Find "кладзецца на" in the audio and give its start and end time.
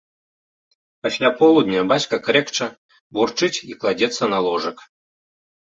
3.83-4.39